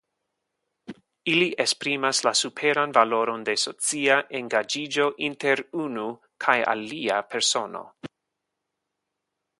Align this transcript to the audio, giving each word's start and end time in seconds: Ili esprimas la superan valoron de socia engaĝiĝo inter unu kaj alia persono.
Ili 1.33 1.49
esprimas 1.65 2.21
la 2.27 2.33
superan 2.39 2.95
valoron 2.97 3.45
de 3.51 3.55
socia 3.65 4.17
engaĝiĝo 4.41 5.05
inter 5.31 5.61
unu 5.85 6.07
kaj 6.47 6.59
alia 6.75 7.21
persono. 7.35 7.87